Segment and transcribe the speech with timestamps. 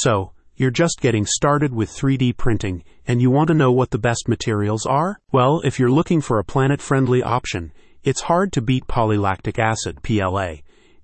[0.00, 3.98] So, you're just getting started with 3D printing and you want to know what the
[3.98, 5.18] best materials are?
[5.32, 7.72] Well, if you're looking for a planet friendly option,
[8.04, 10.58] it's hard to beat polylactic acid, PLA.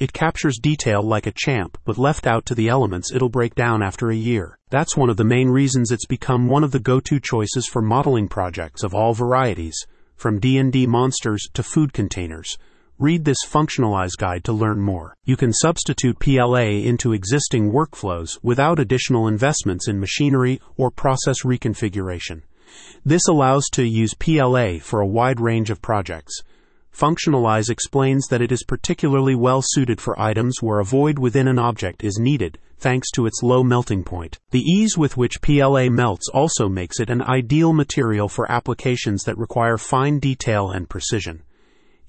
[0.00, 3.80] It captures detail like a champ, but left out to the elements it'll break down
[3.80, 4.58] after a year.
[4.70, 8.26] That's one of the main reasons it's become one of the go-to choices for modeling
[8.26, 9.86] projects of all varieties,
[10.16, 12.58] from D&D monsters to food containers.
[13.00, 15.16] Read this functionalize guide to learn more.
[15.24, 22.42] You can substitute PLA into existing workflows without additional investments in machinery or process reconfiguration.
[23.02, 26.42] This allows to use PLA for a wide range of projects.
[26.94, 31.58] Functionalize explains that it is particularly well suited for items where a void within an
[31.58, 34.38] object is needed thanks to its low melting point.
[34.50, 39.38] The ease with which PLA melts also makes it an ideal material for applications that
[39.38, 41.44] require fine detail and precision.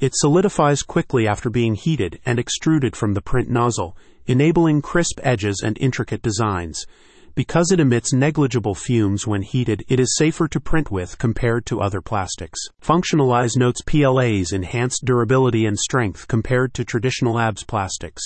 [0.01, 5.61] It solidifies quickly after being heated and extruded from the print nozzle, enabling crisp edges
[5.63, 6.87] and intricate designs.
[7.35, 11.81] Because it emits negligible fumes when heated, it is safer to print with compared to
[11.81, 12.59] other plastics.
[12.81, 18.23] Functionalize notes PLA's enhanced durability and strength compared to traditional ABS plastics.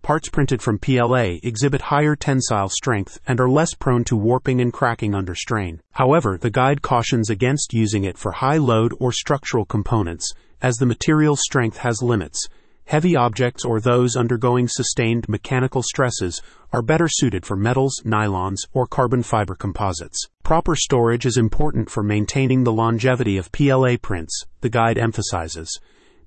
[0.00, 4.72] Parts printed from PLA exhibit higher tensile strength and are less prone to warping and
[4.72, 5.82] cracking under strain.
[5.92, 10.32] However, the guide cautions against using it for high load or structural components,
[10.62, 12.48] as the material's strength has limits.
[12.86, 18.86] Heavy objects or those undergoing sustained mechanical stresses are better suited for metals, nylons, or
[18.86, 20.26] carbon fiber composites.
[20.42, 25.78] Proper storage is important for maintaining the longevity of PLA prints, the guide emphasizes.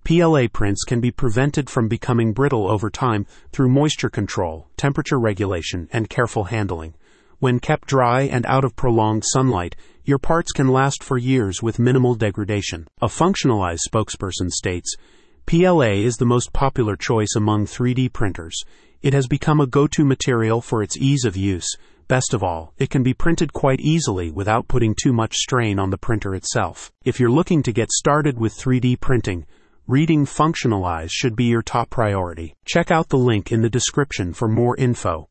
[0.06, 5.90] PLA prints can be prevented from becoming brittle over time through moisture control, temperature regulation,
[5.92, 6.94] and careful handling.
[7.40, 9.76] When kept dry and out of prolonged sunlight,
[10.06, 12.86] your parts can last for years with minimal degradation.
[13.02, 14.96] A functionalized spokesperson states
[15.46, 18.58] PLA is the most popular choice among 3D printers.
[19.02, 21.70] It has become a go to material for its ease of use.
[22.10, 25.90] Best of all, it can be printed quite easily without putting too much strain on
[25.90, 26.92] the printer itself.
[27.06, 29.46] If you're looking to get started with 3D printing,
[29.88, 32.56] reading Functionalize should be your top priority.
[32.66, 35.22] Check out the link in the description for more info.